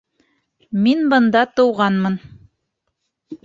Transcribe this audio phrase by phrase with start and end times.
[0.85, 2.19] —Мин бында тыуғанмын.